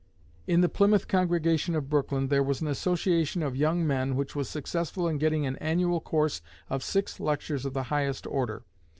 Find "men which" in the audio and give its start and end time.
3.85-4.35